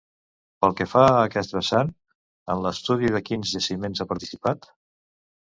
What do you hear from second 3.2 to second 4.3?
quins jaciments ha